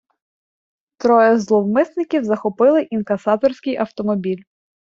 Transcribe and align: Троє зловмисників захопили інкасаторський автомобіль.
Троє 0.99 1.39
зловмисників 1.39 2.23
захопили 2.23 2.81
інкасаторський 2.81 3.77
автомобіль. 3.77 4.43